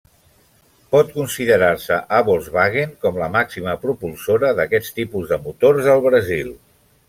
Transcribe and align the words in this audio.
Pot 0.95 1.11
considerar-se 1.17 1.99
a 2.19 2.23
Volkswagen 2.31 2.97
com 3.05 3.21
la 3.25 3.29
màxima 3.37 3.77
propulsora 3.87 4.53
d'aquests 4.61 4.99
tipus 4.99 5.33
de 5.35 5.43
motors 5.49 5.95
al 5.95 6.07
Brasil. 6.11 6.55